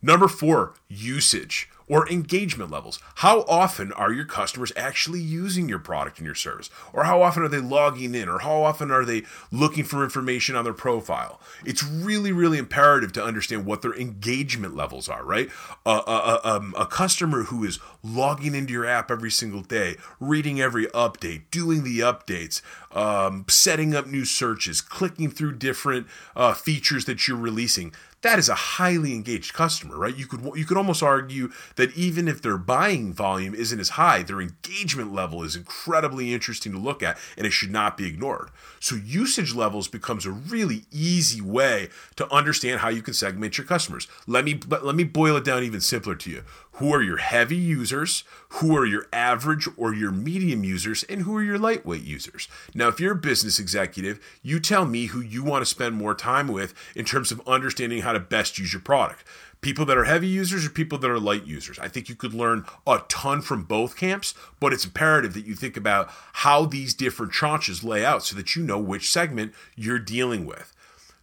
Number 0.01 0.27
four, 0.27 0.75
usage 0.87 1.69
or 1.89 2.07
engagement 2.07 2.69
levels. 2.71 2.99
How 3.15 3.41
often 3.41 3.91
are 3.93 4.13
your 4.13 4.25
customers 4.25 4.71
actually 4.77 5.19
using 5.19 5.67
your 5.67 5.79
product 5.79 6.19
and 6.19 6.25
your 6.25 6.35
service? 6.35 6.69
Or 6.93 7.03
how 7.03 7.23
often 7.23 7.43
are 7.43 7.49
they 7.49 7.59
logging 7.59 8.13
in? 8.13 8.29
Or 8.29 8.39
how 8.39 8.61
often 8.61 8.91
are 8.91 9.03
they 9.03 9.23
looking 9.51 9.83
for 9.83 10.03
information 10.03 10.55
on 10.55 10.63
their 10.63 10.73
profile? 10.73 11.41
It's 11.65 11.83
really, 11.83 12.31
really 12.31 12.59
imperative 12.59 13.11
to 13.13 13.23
understand 13.23 13.65
what 13.65 13.81
their 13.81 13.95
engagement 13.95 14.75
levels 14.75 15.09
are, 15.09 15.25
right? 15.25 15.49
Um, 15.85 16.75
a 16.77 16.85
customer 16.85 17.43
who 17.43 17.63
is 17.63 17.79
logging 18.03 18.53
into 18.53 18.71
your 18.71 18.85
app 18.85 19.09
every 19.09 19.31
single 19.31 19.61
day, 19.61 19.95
reading 20.19 20.61
every 20.61 20.85
update, 20.87 21.41
doing 21.49 21.83
the 21.83 21.99
updates, 21.99 22.61
um, 22.91 23.45
setting 23.49 23.95
up 23.95 24.05
new 24.05 24.25
searches, 24.25 24.79
clicking 24.79 25.31
through 25.31 25.55
different 25.55 26.07
uh, 26.35 26.53
features 26.53 27.05
that 27.05 27.27
you're 27.27 27.37
releasing 27.37 27.93
that 28.21 28.37
is 28.37 28.49
a 28.49 28.55
highly 28.55 29.13
engaged 29.13 29.53
customer, 29.53 29.97
right? 29.97 30.15
You 30.15 30.25
could 30.25 30.41
you 30.55 30.65
could 30.65 30.77
almost 30.77 31.01
argue 31.01 31.51
that 31.75 31.95
even 31.95 32.27
if 32.27 32.41
their 32.41 32.57
buying 32.57 33.13
volume 33.13 33.55
isn't 33.55 33.79
as 33.79 33.89
high, 33.89 34.23
their 34.23 34.41
engagement 34.41 35.13
level 35.13 35.43
is 35.43 35.55
incredibly 35.55 36.33
interesting 36.33 36.71
to 36.73 36.77
look 36.77 37.01
at 37.01 37.17
and 37.37 37.47
it 37.47 37.51
should 37.51 37.71
not 37.71 37.97
be 37.97 38.07
ignored. 38.07 38.49
So 38.79 38.95
usage 38.95 39.53
levels 39.53 39.87
becomes 39.87 40.25
a 40.25 40.31
really 40.31 40.83
easy 40.91 41.41
way 41.41 41.89
to 42.17 42.31
understand 42.33 42.81
how 42.81 42.89
you 42.89 43.01
can 43.01 43.13
segment 43.13 43.57
your 43.57 43.67
customers. 43.67 44.07
Let 44.27 44.43
me 44.43 44.59
let 44.67 44.95
me 44.95 45.03
boil 45.05 45.37
it 45.37 45.45
down 45.45 45.63
even 45.63 45.81
simpler 45.81 46.15
to 46.15 46.29
you. 46.29 46.43
Who 46.79 46.93
are 46.93 47.01
your 47.01 47.17
heavy 47.17 47.57
users? 47.57 48.23
Who 48.53 48.77
are 48.77 48.85
your 48.85 49.07
average 49.11 49.67
or 49.75 49.93
your 49.93 50.11
medium 50.11 50.63
users? 50.63 51.03
And 51.03 51.23
who 51.23 51.35
are 51.35 51.43
your 51.43 51.59
lightweight 51.59 52.03
users? 52.03 52.47
Now, 52.73 52.87
if 52.87 53.01
you're 53.01 53.11
a 53.11 53.17
business 53.17 53.59
executive, 53.59 54.17
you 54.41 54.61
tell 54.61 54.85
me 54.85 55.07
who 55.07 55.19
you 55.19 55.43
want 55.43 55.61
to 55.61 55.65
spend 55.65 55.95
more 55.95 56.15
time 56.15 56.47
with 56.47 56.73
in 56.95 57.03
terms 57.03 57.33
of 57.33 57.45
understanding 57.45 58.01
how 58.01 58.08
to 58.13 58.19
best 58.19 58.57
use 58.57 58.73
your 58.73 58.81
product. 58.81 59.23
People 59.61 59.85
that 59.85 59.97
are 59.97 60.05
heavy 60.05 60.27
users 60.27 60.65
or 60.65 60.69
people 60.69 60.97
that 60.99 61.11
are 61.11 61.19
light 61.19 61.45
users. 61.45 61.77
I 61.79 61.89
think 61.89 62.07
you 62.07 62.15
could 62.15 62.33
learn 62.33 62.65
a 62.87 63.01
ton 63.09 63.41
from 63.41 63.63
both 63.63 63.97
camps, 63.97 64.33
but 64.59 64.71
it's 64.71 64.85
imperative 64.85 65.33
that 65.33 65.45
you 65.45 65.53
think 65.53 65.75
about 65.75 66.09
how 66.33 66.65
these 66.65 66.93
different 66.93 67.33
tranches 67.33 67.83
lay 67.83 68.05
out 68.05 68.23
so 68.23 68.35
that 68.37 68.55
you 68.55 68.63
know 68.63 68.79
which 68.79 69.11
segment 69.11 69.53
you're 69.75 69.99
dealing 69.99 70.45
with. 70.45 70.73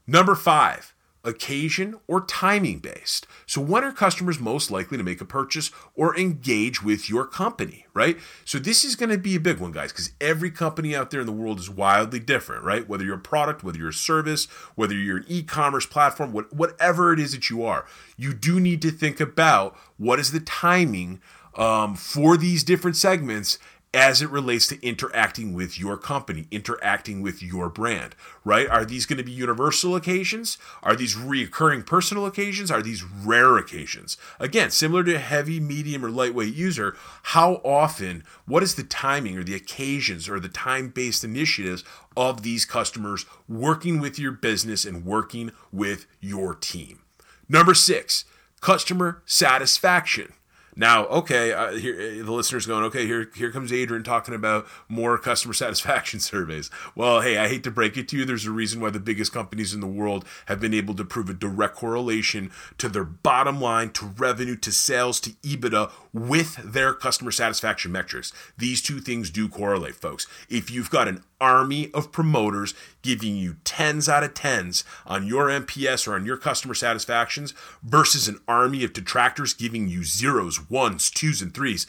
Number 0.07 0.35
five, 0.35 0.93
occasion, 1.26 1.97
or 2.06 2.23
timing 2.23 2.78
based. 2.78 3.26
So, 3.47 3.61
when 3.61 3.85
are 3.85 3.92
customers 3.92 4.38
most 4.38 4.71
likely 4.71 4.97
to 4.97 5.04
make 5.04 5.21
a 5.21 5.25
purchase 5.25 5.71
or 5.95 6.16
engage 6.16 6.83
with 6.83 7.11
your 7.11 7.26
company, 7.26 7.87
right? 7.92 8.18
So, 8.45 8.59
this 8.59 8.85
is 8.85 8.97
going 8.97 9.11
to 9.11 9.18
be 9.18 9.37
a 9.37 9.40
big 9.40 9.59
one, 9.59 9.73
guys, 9.73 9.92
because 9.92 10.12
every 10.21 10.50
company 10.50 10.95
out 10.95 11.11
there 11.11 11.21
in 11.21 11.26
the 11.26 11.33
world 11.33 11.59
is 11.59 11.68
wildly 11.68 12.21
different, 12.21 12.64
right? 12.64 12.88
Whether 12.88 13.04
you're 13.04 13.16
a 13.16 13.18
product, 13.18 13.64
whether 13.64 13.78
you're 13.78 13.88
a 13.88 13.95
service, 13.95 14.47
whether 14.75 14.95
you're 14.95 15.18
an 15.18 15.25
e 15.28 15.42
commerce 15.42 15.87
platform, 15.87 16.33
whatever 16.33 17.12
it 17.12 17.21
is 17.21 17.33
that 17.33 17.50
you 17.50 17.64
are, 17.64 17.87
you 18.16 18.33
do 18.33 18.61
need 18.61 18.80
to 18.83 18.90
think 18.90 19.21
about 19.21 19.76
what 19.99 20.18
is 20.18 20.33
the 20.33 20.40
timing 20.40 21.21
um, 21.56 21.95
for 21.95 22.37
these 22.37 22.62
different 22.62 22.97
segments 22.97 23.59
as 23.96 24.20
it 24.20 24.28
relates 24.28 24.66
to 24.66 24.86
interacting 24.86 25.54
with 25.54 25.80
your 25.80 25.96
company, 25.96 26.46
interacting 26.50 27.22
with 27.22 27.42
your 27.42 27.70
brand, 27.70 28.14
right? 28.44 28.68
Are 28.68 28.84
these 28.84 29.06
going 29.06 29.16
to 29.16 29.24
be 29.24 29.32
universal 29.32 29.96
occasions? 29.96 30.58
Are 30.82 30.94
these 30.94 31.16
reoccurring 31.16 31.86
personal 31.86 32.26
occasions? 32.26 32.70
Are 32.70 32.82
these 32.82 33.02
rare 33.02 33.56
occasions? 33.56 34.18
Again, 34.38 34.70
similar 34.70 35.02
to 35.04 35.14
a 35.14 35.18
heavy, 35.18 35.60
medium, 35.60 36.04
or 36.04 36.10
lightweight 36.10 36.54
user, 36.54 36.94
how 37.22 37.54
often, 37.64 38.22
what 38.44 38.62
is 38.62 38.74
the 38.74 38.84
timing 38.84 39.38
or 39.38 39.42
the 39.42 39.54
occasions 39.54 40.28
or 40.28 40.38
the 40.40 40.50
time 40.50 40.90
based 40.90 41.24
initiatives 41.24 41.82
of 42.18 42.42
these 42.42 42.66
customers 42.66 43.24
working 43.48 43.98
with 43.98 44.18
your 44.18 44.32
business 44.32 44.84
and 44.84 45.06
working 45.06 45.52
with 45.72 46.04
your 46.20 46.54
team? 46.54 47.00
Number 47.48 47.72
six, 47.72 48.26
customer 48.60 49.22
satisfaction. 49.24 50.34
Now, 50.78 51.06
okay, 51.06 51.52
uh, 51.52 51.73
here, 51.73 52.23
the 52.23 52.33
listeners 52.33 52.66
going, 52.66 52.85
okay, 52.85 53.06
here, 53.06 53.30
here 53.35 53.50
comes 53.50 53.73
Adrian 53.73 54.04
talking 54.04 54.35
about 54.35 54.66
more 54.88 55.16
customer 55.16 55.54
satisfaction 55.54 56.21
surveys. 56.21 56.71
Well, 56.95 57.23
hey, 57.23 57.38
I 57.38 57.49
hate 57.49 57.64
to 57.64 57.71
break 57.71 57.97
it 57.97 58.09
to 58.09 58.18
you. 58.18 58.25
There's 58.26 58.45
a 58.45 58.50
reason 58.50 58.80
why 58.80 58.90
the 58.90 59.00
biggest 59.00 59.33
companies 59.33 59.73
in 59.73 59.80
the 59.80 59.87
world 59.87 60.26
have 60.47 60.61
been 60.61 60.75
able 60.75 60.95
to 60.95 61.04
prove 61.04 61.30
a 61.30 61.35
direct 61.35 61.76
correlation 61.76 62.50
to 62.76 62.90
their 62.90 63.04
bottom 63.04 63.59
line, 63.59 63.90
to 63.92 64.04
revenue, 64.04 64.56
to 64.56 64.71
sales, 64.71 65.18
to 65.21 65.30
EBITDA 65.30 65.90
with 66.12 66.56
their 66.56 66.92
customer 66.92 67.30
satisfaction 67.30 67.90
metrics. 67.90 68.33
These 68.59 68.83
two 68.83 69.00
things 69.00 69.30
do 69.30 69.49
correlate, 69.49 69.95
folks. 69.95 70.26
If 70.50 70.71
you've 70.71 70.90
got 70.90 71.09
an 71.09 71.23
army 71.40 71.90
of 71.92 72.12
promoters 72.12 72.75
giving 73.02 73.37
you 73.37 73.56
tens 73.64 74.09
out 74.09 74.25
of 74.25 74.35
tens 74.35 74.85
on 75.06 75.26
your 75.26 75.47
NPS 75.49 76.09
or 76.09 76.14
on 76.14 76.25
your 76.25 76.37
customer 76.37 76.75
satisfactions 76.75 77.52
versus 77.83 78.28
an 78.28 78.40
army 78.49 78.85
of 78.85 78.92
detractors 78.92 79.54
giving 79.54 79.88
you 79.88 80.04
zeros, 80.04 80.65
ones, 80.68 81.11
twos, 81.11 81.42
and 81.42 81.54
threes 81.54 81.87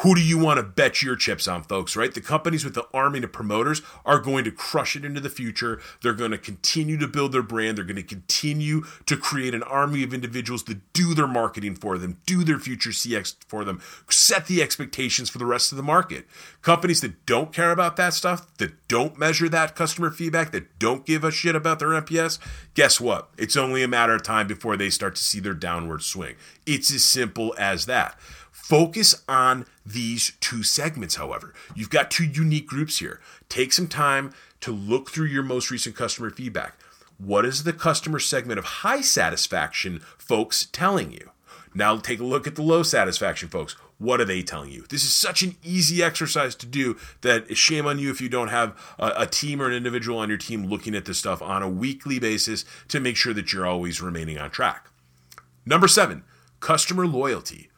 who 0.00 0.14
do 0.14 0.20
you 0.20 0.38
want 0.38 0.58
to 0.58 0.62
bet 0.62 1.02
your 1.02 1.16
chips 1.16 1.48
on, 1.48 1.62
folks, 1.62 1.96
right? 1.96 2.12
The 2.12 2.20
companies 2.20 2.64
with 2.64 2.74
the 2.74 2.86
army 2.92 3.22
of 3.22 3.32
promoters 3.32 3.80
are 4.04 4.18
going 4.18 4.44
to 4.44 4.50
crush 4.50 4.94
it 4.94 5.04
into 5.06 5.20
the 5.20 5.30
future. 5.30 5.80
They're 6.02 6.12
going 6.12 6.32
to 6.32 6.38
continue 6.38 6.98
to 6.98 7.08
build 7.08 7.32
their 7.32 7.42
brand. 7.42 7.78
They're 7.78 7.84
going 7.84 7.96
to 7.96 8.02
continue 8.02 8.82
to 9.06 9.16
create 9.16 9.54
an 9.54 9.62
army 9.62 10.02
of 10.02 10.12
individuals 10.12 10.62
to 10.64 10.80
do 10.92 11.14
their 11.14 11.26
marketing 11.26 11.76
for 11.76 11.96
them, 11.96 12.18
do 12.26 12.44
their 12.44 12.58
future 12.58 12.90
CX 12.90 13.36
for 13.48 13.64
them, 13.64 13.80
set 14.10 14.46
the 14.46 14.60
expectations 14.60 15.30
for 15.30 15.38
the 15.38 15.46
rest 15.46 15.72
of 15.72 15.76
the 15.76 15.82
market. 15.82 16.26
Companies 16.60 17.00
that 17.00 17.24
don't 17.24 17.52
care 17.52 17.70
about 17.70 17.96
that 17.96 18.12
stuff, 18.12 18.54
that 18.58 18.88
don't 18.88 19.18
measure 19.18 19.48
that 19.48 19.76
customer 19.76 20.10
feedback, 20.10 20.52
that 20.52 20.78
don't 20.78 21.06
give 21.06 21.24
a 21.24 21.30
shit 21.30 21.56
about 21.56 21.78
their 21.78 21.88
NPS, 21.88 22.38
guess 22.74 23.00
what? 23.00 23.30
It's 23.38 23.56
only 23.56 23.82
a 23.82 23.88
matter 23.88 24.14
of 24.14 24.22
time 24.22 24.46
before 24.46 24.76
they 24.76 24.90
start 24.90 25.16
to 25.16 25.22
see 25.22 25.40
their 25.40 25.54
downward 25.54 26.02
swing. 26.02 26.34
It's 26.66 26.92
as 26.92 27.04
simple 27.04 27.54
as 27.56 27.86
that. 27.86 28.18
Focus 28.66 29.22
on 29.28 29.64
these 29.86 30.32
two 30.40 30.64
segments, 30.64 31.14
however. 31.14 31.54
You've 31.76 31.88
got 31.88 32.10
two 32.10 32.24
unique 32.24 32.66
groups 32.66 32.98
here. 32.98 33.20
Take 33.48 33.72
some 33.72 33.86
time 33.86 34.34
to 34.60 34.72
look 34.72 35.08
through 35.08 35.28
your 35.28 35.44
most 35.44 35.70
recent 35.70 35.94
customer 35.94 36.30
feedback. 36.30 36.76
What 37.16 37.44
is 37.44 37.62
the 37.62 37.72
customer 37.72 38.18
segment 38.18 38.58
of 38.58 38.64
high 38.64 39.02
satisfaction 39.02 40.00
folks 40.18 40.66
telling 40.72 41.12
you? 41.12 41.30
Now 41.74 41.96
take 41.98 42.18
a 42.18 42.24
look 42.24 42.48
at 42.48 42.56
the 42.56 42.62
low 42.62 42.82
satisfaction 42.82 43.48
folks. 43.48 43.74
What 43.98 44.20
are 44.20 44.24
they 44.24 44.42
telling 44.42 44.72
you? 44.72 44.84
This 44.88 45.04
is 45.04 45.12
such 45.12 45.44
an 45.44 45.54
easy 45.62 46.02
exercise 46.02 46.56
to 46.56 46.66
do 46.66 46.96
that 47.20 47.56
shame 47.56 47.86
on 47.86 48.00
you 48.00 48.10
if 48.10 48.20
you 48.20 48.28
don't 48.28 48.48
have 48.48 48.76
a, 48.98 49.12
a, 49.18 49.26
team 49.28 49.62
or 49.62 49.68
an 49.68 49.74
individual 49.74 50.18
on 50.18 50.28
your 50.28 50.38
team 50.38 50.66
looking 50.66 50.96
at 50.96 51.04
this 51.04 51.20
stuff 51.20 51.40
on 51.40 51.62
a 51.62 51.68
weekly 51.68 52.18
basis 52.18 52.64
to 52.88 52.98
make 52.98 53.14
sure 53.14 53.32
that 53.32 53.52
you're 53.52 53.64
always 53.64 54.02
remaining 54.02 54.38
on 54.38 54.50
track. 54.50 54.88
Number 55.64 55.86
seven, 55.86 56.24
customer 56.58 57.06
loyalty. 57.06 57.70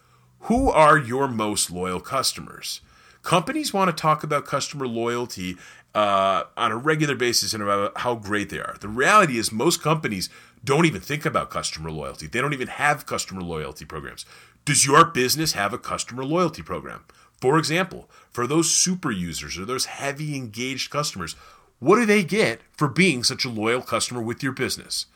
Who 0.42 0.70
are 0.70 0.96
your 0.98 1.28
most 1.28 1.70
loyal 1.70 2.00
customers? 2.00 2.80
Companies 3.22 3.74
want 3.74 3.94
to 3.94 4.00
talk 4.00 4.22
about 4.22 4.46
customer 4.46 4.86
loyalty 4.86 5.56
uh, 5.94 6.44
on 6.56 6.70
a 6.70 6.76
regular 6.76 7.14
basis 7.14 7.52
and 7.52 7.62
about 7.62 7.98
how 7.98 8.14
great 8.14 8.48
they 8.50 8.58
are. 8.58 8.76
The 8.80 8.88
reality 8.88 9.36
is, 9.36 9.50
most 9.50 9.82
companies 9.82 10.30
don't 10.64 10.86
even 10.86 11.00
think 11.00 11.26
about 11.26 11.50
customer 11.50 11.90
loyalty. 11.90 12.26
They 12.26 12.40
don't 12.40 12.52
even 12.52 12.68
have 12.68 13.06
customer 13.06 13.42
loyalty 13.42 13.84
programs. 13.84 14.24
Does 14.64 14.86
your 14.86 15.04
business 15.04 15.52
have 15.52 15.72
a 15.72 15.78
customer 15.78 16.24
loyalty 16.24 16.62
program? 16.62 17.04
For 17.40 17.58
example, 17.58 18.08
for 18.30 18.46
those 18.46 18.70
super 18.70 19.10
users 19.10 19.58
or 19.58 19.64
those 19.64 19.86
heavy 19.86 20.36
engaged 20.36 20.90
customers, 20.90 21.36
what 21.78 21.96
do 21.96 22.06
they 22.06 22.24
get 22.24 22.60
for 22.72 22.88
being 22.88 23.22
such 23.22 23.44
a 23.44 23.50
loyal 23.50 23.82
customer 23.82 24.20
with 24.20 24.42
your 24.42 24.52
business? 24.52 25.06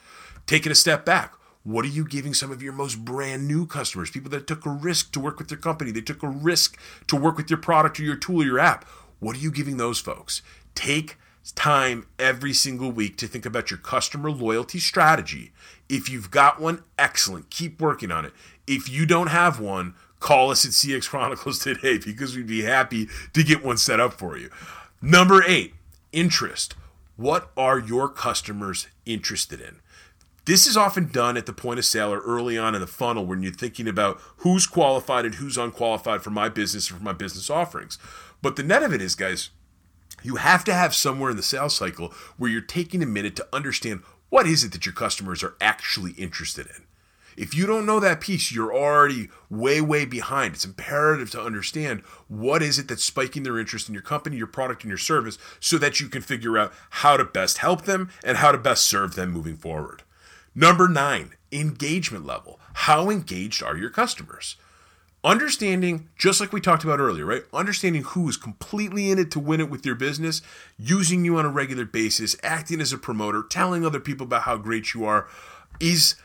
Taking 0.47 0.73
a 0.73 0.77
step 0.77 1.05
back, 1.05 1.35
what 1.65 1.85
are 1.85 1.89
you 1.89 2.05
giving 2.05 2.35
some 2.35 2.51
of 2.51 2.63
your 2.63 2.73
most 2.73 3.05
brand 3.05 3.47
new 3.47 3.67
customers, 3.67 4.11
people 4.11 4.31
that 4.31 4.47
took 4.47 4.67
a 4.67 4.71
risk 4.71 5.13
to 5.13 5.21
work 5.21 5.39
with 5.39 5.51
your 5.51 5.61
company, 5.61 5.91
they 5.91 6.01
took 6.01 6.23
a 6.23 6.29
risk 6.29 6.79
to 7.07 7.17
work 7.17 7.37
with 7.37 7.51
your 7.51 7.59
product 7.59 8.01
or 8.01 8.03
your 8.03 8.17
tool 8.17 8.43
or 8.43 8.45
your 8.45 8.59
app? 8.59 8.85
What 9.21 9.37
are 9.37 9.41
you 9.41 9.53
giving 9.53 9.77
those 9.77 10.01
folks? 10.01 10.43
Take 10.75 11.17
time 11.55 12.07
every 12.19 12.53
single 12.53 12.91
week 12.91 13.17
to 13.17 13.27
think 13.27 13.47
about 13.47 13.71
your 13.71 13.79
customer 13.79 14.31
loyalty 14.31 14.79
strategy. 14.79 15.53
If 15.89 16.09
you've 16.09 16.31
got 16.31 16.61
one, 16.61 16.83
excellent. 16.99 17.51
Keep 17.51 17.81
working 17.81 18.11
on 18.11 18.25
it. 18.25 18.33
If 18.67 18.89
you 18.89 19.07
don't 19.07 19.29
have 19.29 19.61
one, 19.61 19.95
call 20.21 20.51
us 20.51 20.65
at 20.65 20.73
CX 20.73 21.09
Chronicles 21.09 21.59
today 21.63 21.99
because 21.99 22.37
we'd 22.37 22.47
be 22.47 22.63
happy 22.63 23.09
to 23.33 23.43
get 23.43 23.65
one 23.65 23.77
set 23.77 24.01
up 24.01 24.15
for 24.15 24.37
you. 24.37 24.51
Number 25.01 25.43
eight, 25.47 25.75
interest. 26.13 26.75
What 27.17 27.51
are 27.57 27.79
your 27.79 28.09
customers 28.09 28.87
interested 29.05 29.61
in? 29.61 29.81
This 30.45 30.67
is 30.67 30.77
often 30.77 31.07
done 31.07 31.37
at 31.37 31.47
the 31.47 31.53
point 31.53 31.79
of 31.79 31.85
sale 31.85 32.13
or 32.13 32.21
early 32.21 32.59
on 32.59 32.75
in 32.75 32.81
the 32.81 32.87
funnel 32.89 33.25
when 33.25 33.43
you're 33.43 33.53
thinking 33.53 33.87
about 33.87 34.21
who's 34.39 34.67
qualified 34.67 35.25
and 35.25 35.37
who's 35.37 35.57
unqualified 35.57 36.23
for 36.23 36.31
my 36.31 36.49
business 36.49 36.91
or 36.91 36.95
for 36.95 37.03
my 37.05 37.13
business 37.13 37.49
offerings. 37.49 37.97
But 38.41 38.57
the 38.57 38.65
net 38.65 38.83
of 38.83 38.93
it 38.93 39.01
is, 39.01 39.15
guys, 39.15 39.51
you 40.25 40.37
have 40.37 40.65
to 40.65 40.75
have 40.75 40.97
somewhere 40.97 41.31
in 41.31 41.37
the 41.37 41.45
sales 41.45 41.77
cycle 41.77 42.13
where 42.37 42.51
you're 42.51 42.61
taking 42.61 43.05
a 43.05 43.07
minute 43.07 43.37
to 43.37 43.47
understand 43.53 44.03
what 44.31 44.49
is 44.49 44.65
it 44.65 44.73
that 44.73 44.85
your 44.85 44.95
customers 44.95 45.45
are 45.45 45.55
actually 45.61 46.13
interested 46.13 46.67
in. 46.67 46.87
If 47.37 47.55
you 47.55 47.65
don't 47.65 47.87
know 47.87 48.01
that 48.01 48.21
piece, 48.21 48.53
you're 48.53 48.75
already 48.75 49.29
way, 49.49 49.81
way 49.81 50.05
behind. 50.05 50.55
It's 50.55 50.65
imperative 50.65 51.31
to 51.31 51.43
understand 51.43 52.01
what 52.27 52.63
is 52.63 52.81
it 52.81 52.89
that's 52.89 53.05
spiking 53.05 53.45
their 53.45 53.61
interest 53.61 53.89
in 53.89 53.95
your 53.95 54.03
company, 54.03 54.37
your 54.37 54.49
product, 54.49 54.83
and 54.83 54.91
your 54.91 54.99
service 54.99 55.39
so 55.61 55.79
that 55.79 56.01
you 56.01 56.09
can 56.09 56.21
figure 56.21 56.59
out 56.59 56.73
how 56.91 57.17
to 57.17 57.25
best 57.25 57.59
help 57.59 57.83
them 57.83 58.11
and 58.25 58.39
how 58.39 58.51
to 58.51 58.59
best 58.59 58.85
serve 58.85 59.15
them 59.15 59.31
moving 59.31 59.57
forward. 59.57 60.03
Number 60.55 60.87
nine, 60.87 61.33
engagement 61.51 62.27
level. 62.27 62.61
How 62.75 63.09
engaged 63.09 63.63
are 63.63 63.77
your 63.77 63.89
customers? 63.89 64.57
Understanding, 65.25 66.09
just 66.19 66.41
like 66.41 66.53
we 66.53 66.61
talked 66.61 66.85
about 66.85 66.99
earlier, 66.99 67.25
right? 67.25 67.45
Understanding 67.55 68.03
who 68.03 68.29
is 68.29 68.37
completely 68.37 69.11
in 69.11 69.19
it 69.19 69.31
to 69.31 69.39
win 69.39 69.61
it 69.61 69.71
with 69.71 69.87
your 69.87 69.95
business, 69.95 70.43
using 70.77 71.25
you 71.25 71.39
on 71.39 71.47
a 71.47 71.51
regular 71.51 71.87
basis, 71.87 72.37
acting 72.43 72.81
as 72.81 72.93
a 72.93 72.99
promoter, 72.99 73.43
telling 73.43 73.87
other 73.87 74.01
people 74.01 74.27
about 74.27 74.43
how 74.43 74.57
great 74.57 74.93
you 74.93 75.05
are 75.05 75.27
is 75.81 76.17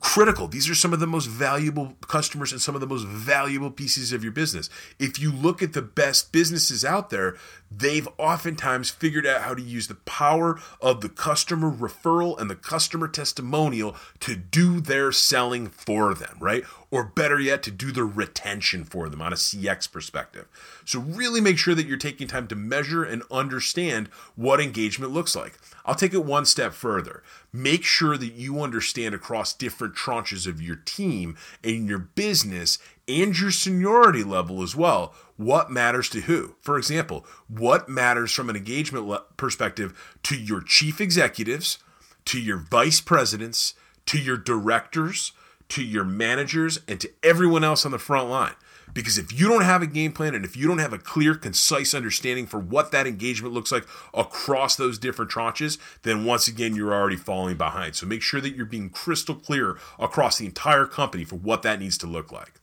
critical. 0.00 0.48
These 0.48 0.68
are 0.68 0.74
some 0.74 0.92
of 0.92 1.00
the 1.00 1.06
most 1.06 1.26
valuable 1.26 1.94
customers 2.06 2.52
and 2.52 2.60
some 2.60 2.74
of 2.74 2.80
the 2.80 2.86
most 2.86 3.06
valuable 3.06 3.70
pieces 3.70 4.12
of 4.12 4.22
your 4.22 4.32
business. 4.32 4.68
If 4.98 5.20
you 5.20 5.32
look 5.32 5.62
at 5.62 5.72
the 5.72 5.82
best 5.82 6.32
businesses 6.32 6.84
out 6.84 7.10
there, 7.10 7.36
they've 7.70 8.08
oftentimes 8.18 8.90
figured 8.90 9.26
out 9.26 9.42
how 9.42 9.54
to 9.54 9.62
use 9.62 9.88
the 9.88 9.94
power 9.94 10.58
of 10.80 11.00
the 11.00 11.08
customer 11.08 11.70
referral 11.70 12.38
and 12.38 12.50
the 12.50 12.56
customer 12.56 13.08
testimonial 13.08 13.96
to 14.20 14.34
do 14.36 14.80
their 14.80 15.12
selling 15.12 15.68
for 15.68 16.14
them, 16.14 16.36
right? 16.40 16.64
Or 16.90 17.04
better 17.04 17.38
yet, 17.38 17.62
to 17.64 17.70
do 17.70 17.92
the 17.92 18.04
retention 18.04 18.84
for 18.84 19.10
them 19.10 19.20
on 19.20 19.32
a 19.32 19.36
CX 19.36 19.92
perspective. 19.92 20.48
So, 20.86 21.00
really 21.00 21.40
make 21.40 21.58
sure 21.58 21.74
that 21.74 21.86
you're 21.86 21.98
taking 21.98 22.28
time 22.28 22.48
to 22.48 22.56
measure 22.56 23.04
and 23.04 23.22
understand 23.30 24.08
what 24.36 24.60
engagement 24.60 25.12
looks 25.12 25.36
like. 25.36 25.58
I'll 25.84 25.94
take 25.94 26.14
it 26.14 26.24
one 26.24 26.46
step 26.46 26.72
further. 26.72 27.22
Make 27.52 27.84
sure 27.84 28.16
that 28.16 28.32
you 28.32 28.62
understand 28.62 29.14
across 29.14 29.52
different 29.52 29.96
tranches 29.96 30.46
of 30.46 30.62
your 30.62 30.76
team 30.76 31.36
and 31.62 31.86
your 31.86 31.98
business 31.98 32.78
and 33.06 33.38
your 33.38 33.50
seniority 33.50 34.24
level 34.24 34.62
as 34.62 34.74
well 34.74 35.14
what 35.38 35.70
matters 35.70 36.08
to 36.10 36.22
who. 36.22 36.56
For 36.60 36.76
example, 36.76 37.24
what 37.48 37.88
matters 37.88 38.32
from 38.32 38.50
an 38.50 38.56
engagement 38.56 39.08
perspective 39.36 40.16
to 40.24 40.36
your 40.36 40.60
chief 40.60 41.00
executives, 41.00 41.78
to 42.26 42.40
your 42.40 42.58
vice 42.58 43.00
presidents, 43.00 43.74
to 44.06 44.18
your 44.18 44.36
directors, 44.36 45.32
to 45.70 45.82
your 45.82 46.04
managers, 46.04 46.80
and 46.88 47.00
to 47.00 47.10
everyone 47.22 47.64
else 47.64 47.84
on 47.84 47.92
the 47.92 47.98
front 47.98 48.28
line. 48.28 48.54
Because 48.94 49.18
if 49.18 49.38
you 49.38 49.48
don't 49.48 49.64
have 49.64 49.82
a 49.82 49.86
game 49.86 50.12
plan 50.12 50.34
and 50.34 50.44
if 50.44 50.56
you 50.56 50.66
don't 50.66 50.78
have 50.78 50.92
a 50.92 50.98
clear, 50.98 51.34
concise 51.34 51.94
understanding 51.94 52.46
for 52.46 52.58
what 52.58 52.90
that 52.90 53.06
engagement 53.06 53.54
looks 53.54 53.70
like 53.70 53.86
across 54.14 54.76
those 54.76 54.98
different 54.98 55.30
tranches, 55.30 55.78
then 56.02 56.24
once 56.24 56.48
again, 56.48 56.74
you're 56.74 56.94
already 56.94 57.16
falling 57.16 57.56
behind. 57.56 57.94
So 57.94 58.06
make 58.06 58.22
sure 58.22 58.40
that 58.40 58.56
you're 58.56 58.66
being 58.66 58.90
crystal 58.90 59.34
clear 59.34 59.76
across 59.98 60.38
the 60.38 60.46
entire 60.46 60.86
company 60.86 61.24
for 61.24 61.36
what 61.36 61.62
that 61.62 61.80
needs 61.80 61.98
to 61.98 62.06
look 62.06 62.32
like. 62.32 62.60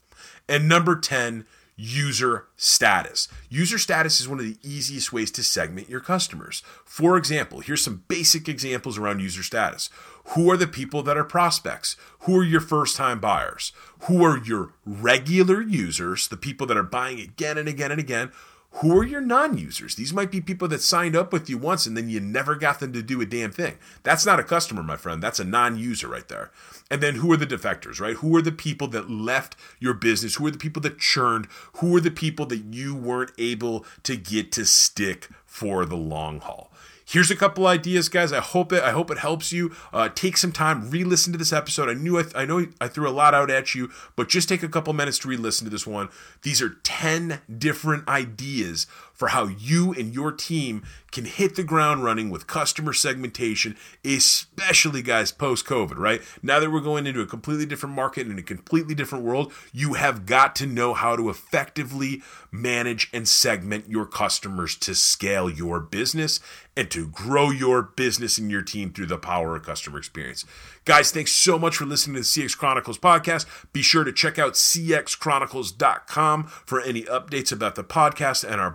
And 0.48 0.68
number 0.68 0.98
10, 0.98 1.46
user 1.76 2.46
status. 2.56 3.28
User 3.50 3.78
status 3.78 4.20
is 4.20 4.28
one 4.28 4.38
of 4.38 4.46
the 4.46 4.56
easiest 4.62 5.12
ways 5.12 5.30
to 5.32 5.42
segment 5.42 5.90
your 5.90 6.00
customers. 6.00 6.62
For 6.84 7.18
example, 7.18 7.60
here's 7.60 7.84
some 7.84 8.04
basic 8.08 8.48
examples 8.48 8.96
around 8.96 9.20
user 9.20 9.42
status. 9.42 9.90
Who 10.30 10.50
are 10.50 10.56
the 10.56 10.66
people 10.66 11.02
that 11.02 11.18
are 11.18 11.24
prospects? 11.24 11.96
Who 12.20 12.38
are 12.38 12.44
your 12.44 12.62
first 12.62 12.96
time 12.96 13.20
buyers? 13.20 13.72
Who 14.00 14.24
are 14.24 14.38
your 14.38 14.72
regular 14.84 15.60
users, 15.60 16.28
the 16.28 16.36
people 16.36 16.66
that 16.66 16.76
are 16.76 16.82
buying 16.82 17.20
again 17.20 17.58
and 17.58 17.68
again 17.68 17.90
and 17.90 18.00
again? 18.00 18.32
Who 18.72 18.96
are 18.98 19.04
your 19.04 19.22
non 19.22 19.56
users? 19.56 19.94
These 19.94 20.12
might 20.12 20.30
be 20.30 20.40
people 20.40 20.68
that 20.68 20.82
signed 20.82 21.16
up 21.16 21.32
with 21.32 21.48
you 21.48 21.56
once 21.56 21.86
and 21.86 21.96
then 21.96 22.10
you 22.10 22.20
never 22.20 22.54
got 22.54 22.78
them 22.78 22.92
to 22.92 23.02
do 23.02 23.20
a 23.20 23.26
damn 23.26 23.50
thing. 23.50 23.78
That's 24.02 24.26
not 24.26 24.38
a 24.38 24.44
customer, 24.44 24.82
my 24.82 24.96
friend. 24.96 25.22
That's 25.22 25.40
a 25.40 25.44
non 25.44 25.78
user 25.78 26.08
right 26.08 26.28
there. 26.28 26.50
And 26.90 27.00
then 27.00 27.16
who 27.16 27.32
are 27.32 27.38
the 27.38 27.46
defectors, 27.46 28.00
right? 28.00 28.16
Who 28.16 28.36
are 28.36 28.42
the 28.42 28.52
people 28.52 28.88
that 28.88 29.10
left 29.10 29.56
your 29.80 29.94
business? 29.94 30.34
Who 30.34 30.46
are 30.46 30.50
the 30.50 30.58
people 30.58 30.82
that 30.82 30.98
churned? 30.98 31.48
Who 31.76 31.96
are 31.96 32.00
the 32.00 32.10
people 32.10 32.44
that 32.46 32.64
you 32.74 32.94
weren't 32.94 33.32
able 33.38 33.86
to 34.02 34.16
get 34.16 34.52
to 34.52 34.66
stick 34.66 35.28
for 35.46 35.86
the 35.86 35.96
long 35.96 36.40
haul? 36.40 36.70
Here's 37.08 37.30
a 37.30 37.36
couple 37.36 37.68
ideas, 37.68 38.08
guys. 38.08 38.32
I 38.32 38.40
hope 38.40 38.72
it. 38.72 38.82
I 38.82 38.90
hope 38.90 39.12
it 39.12 39.18
helps 39.18 39.52
you. 39.52 39.72
Uh, 39.92 40.08
take 40.08 40.36
some 40.36 40.50
time, 40.50 40.90
re-listen 40.90 41.32
to 41.32 41.38
this 41.38 41.52
episode. 41.52 41.88
I 41.88 41.94
knew 41.94 42.18
I, 42.18 42.24
I 42.34 42.44
know 42.44 42.66
I 42.80 42.88
threw 42.88 43.08
a 43.08 43.14
lot 43.14 43.32
out 43.32 43.48
at 43.48 43.76
you, 43.76 43.92
but 44.16 44.28
just 44.28 44.48
take 44.48 44.64
a 44.64 44.68
couple 44.68 44.92
minutes 44.92 45.20
to 45.20 45.28
re-listen 45.28 45.66
to 45.66 45.70
this 45.70 45.86
one. 45.86 46.08
These 46.42 46.60
are 46.60 46.70
ten 46.82 47.42
different 47.58 48.08
ideas 48.08 48.88
for 49.16 49.28
how 49.28 49.46
you 49.46 49.92
and 49.94 50.14
your 50.14 50.30
team 50.30 50.84
can 51.10 51.24
hit 51.24 51.56
the 51.56 51.64
ground 51.64 52.04
running 52.04 52.28
with 52.28 52.46
customer 52.46 52.92
segmentation, 52.92 53.74
especially 54.04 55.00
guys 55.00 55.32
post 55.32 55.64
COVID, 55.64 55.96
right? 55.96 56.20
Now 56.42 56.60
that 56.60 56.70
we're 56.70 56.80
going 56.80 57.06
into 57.06 57.22
a 57.22 57.26
completely 57.26 57.64
different 57.64 57.94
market 57.94 58.26
and 58.26 58.38
a 58.38 58.42
completely 58.42 58.94
different 58.94 59.24
world, 59.24 59.52
you 59.72 59.94
have 59.94 60.26
got 60.26 60.54
to 60.56 60.66
know 60.66 60.92
how 60.92 61.16
to 61.16 61.30
effectively 61.30 62.22
manage 62.52 63.08
and 63.14 63.26
segment 63.26 63.88
your 63.88 64.04
customers 64.04 64.76
to 64.76 64.94
scale 64.94 65.48
your 65.48 65.80
business 65.80 66.38
and 66.76 66.90
to 66.90 67.08
grow 67.08 67.50
your 67.50 67.82
business 67.82 68.36
and 68.36 68.50
your 68.50 68.60
team 68.60 68.92
through 68.92 69.06
the 69.06 69.16
power 69.16 69.56
of 69.56 69.62
customer 69.62 69.96
experience. 69.98 70.44
Guys, 70.84 71.10
thanks 71.10 71.32
so 71.32 71.58
much 71.58 71.76
for 71.76 71.86
listening 71.86 72.14
to 72.16 72.20
the 72.20 72.26
CX 72.26 72.56
Chronicles 72.56 72.98
podcast. 72.98 73.46
Be 73.72 73.80
sure 73.82 74.04
to 74.04 74.12
check 74.12 74.38
out 74.38 74.52
cxchronicles.com 74.52 76.44
for 76.44 76.80
any 76.82 77.02
updates 77.04 77.50
about 77.50 77.74
the 77.74 77.84
podcast 77.84 78.44
and 78.44 78.60
our 78.60 78.70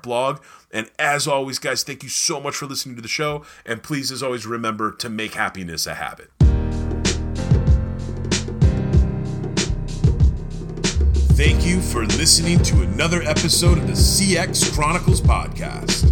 And 0.71 0.89
as 0.99 1.27
always, 1.27 1.59
guys, 1.59 1.83
thank 1.83 2.03
you 2.03 2.09
so 2.09 2.39
much 2.39 2.55
for 2.55 2.65
listening 2.65 2.95
to 2.95 3.01
the 3.01 3.07
show. 3.07 3.43
And 3.65 3.83
please, 3.83 4.11
as 4.11 4.23
always, 4.23 4.45
remember 4.45 4.91
to 4.93 5.09
make 5.09 5.33
happiness 5.33 5.87
a 5.87 5.95
habit. 5.95 6.31
Thank 11.33 11.65
you 11.65 11.81
for 11.81 12.05
listening 12.05 12.61
to 12.63 12.83
another 12.83 13.23
episode 13.23 13.79
of 13.79 13.87
the 13.87 13.93
CX 13.93 14.71
Chronicles 14.75 15.21
podcast. 15.21 16.11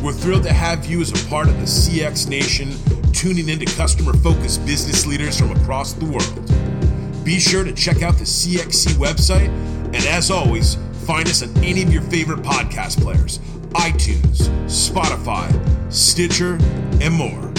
We're 0.00 0.12
thrilled 0.12 0.44
to 0.44 0.52
have 0.52 0.86
you 0.86 1.00
as 1.00 1.10
a 1.10 1.28
part 1.28 1.48
of 1.48 1.54
the 1.56 1.64
CX 1.64 2.28
Nation, 2.28 2.70
tuning 3.12 3.48
into 3.48 3.64
customer 3.74 4.12
focused 4.12 4.64
business 4.66 5.06
leaders 5.06 5.40
from 5.40 5.50
across 5.50 5.94
the 5.94 6.04
world. 6.04 7.24
Be 7.24 7.40
sure 7.40 7.64
to 7.64 7.72
check 7.72 8.02
out 8.02 8.14
the 8.18 8.24
CXC 8.24 8.92
website, 8.98 9.48
and 9.86 10.04
as 10.06 10.30
always, 10.30 10.76
find 11.04 11.28
us 11.28 11.42
on 11.42 11.56
any 11.62 11.82
of 11.82 11.92
your 11.92 12.02
favorite 12.02 12.40
podcast 12.40 13.00
players 13.00 13.38
iTunes, 13.74 14.48
Spotify, 14.66 15.50
Stitcher, 15.92 16.58
and 17.02 17.12
more. 17.12 17.50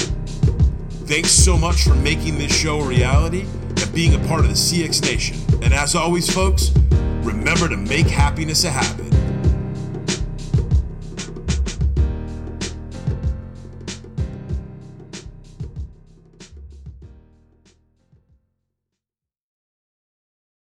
Thanks 1.05 1.29
so 1.31 1.57
much 1.57 1.83
for 1.83 1.93
making 1.95 2.37
this 2.37 2.55
show 2.55 2.79
a 2.79 2.87
reality 2.87 3.41
and 3.41 3.93
being 3.93 4.15
a 4.15 4.27
part 4.27 4.41
of 4.41 4.47
the 4.47 4.53
CX 4.53 5.01
Nation. 5.03 5.37
And 5.61 5.73
as 5.73 5.93
always, 5.93 6.33
folks, 6.33 6.71
remember 7.21 7.67
to 7.67 7.77
make 7.77 8.07
happiness 8.07 8.63
a 8.63 8.71
habit. 8.71 9.04